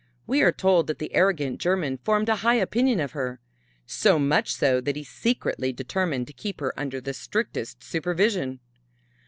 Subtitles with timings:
[0.25, 3.39] We are told that the arrogant German formed a high opinion of her
[3.85, 8.61] so much so that he secretly determined to keep her under the strictest supervision!